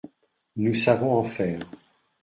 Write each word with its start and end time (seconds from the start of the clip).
Nous 0.55 0.73
savons 0.73 1.13
en 1.13 1.21
faire. 1.21 1.59